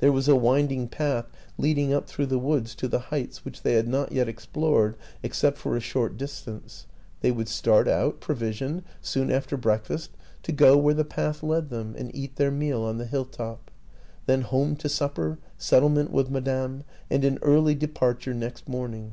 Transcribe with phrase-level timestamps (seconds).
[0.00, 3.72] There was a winding path leading up through the woods to the heights which they
[3.72, 6.84] had not yet explored except for a short distance;
[7.22, 10.10] they would start out, provisioned, soon after breakfast,
[10.42, 13.70] to go where the path led them, and eat their meal on the hill top.
[14.26, 19.12] Then home to supper, settlement with Madame, and an early departure next morning.